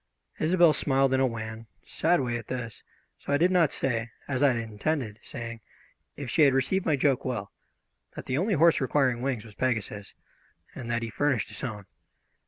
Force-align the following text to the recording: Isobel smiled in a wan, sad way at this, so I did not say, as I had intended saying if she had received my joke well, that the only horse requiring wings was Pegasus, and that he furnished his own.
Isobel 0.39 0.73
smiled 0.73 1.13
in 1.13 1.19
a 1.19 1.27
wan, 1.27 1.67
sad 1.85 2.21
way 2.21 2.35
at 2.35 2.47
this, 2.47 2.81
so 3.19 3.31
I 3.31 3.37
did 3.37 3.51
not 3.51 3.71
say, 3.71 4.09
as 4.27 4.41
I 4.41 4.47
had 4.53 4.57
intended 4.57 5.19
saying 5.21 5.61
if 6.15 6.27
she 6.27 6.41
had 6.41 6.55
received 6.55 6.87
my 6.87 6.95
joke 6.95 7.23
well, 7.23 7.51
that 8.15 8.25
the 8.25 8.39
only 8.39 8.55
horse 8.55 8.81
requiring 8.81 9.21
wings 9.21 9.45
was 9.45 9.53
Pegasus, 9.53 10.15
and 10.73 10.89
that 10.89 11.03
he 11.03 11.11
furnished 11.11 11.49
his 11.49 11.63
own. 11.63 11.85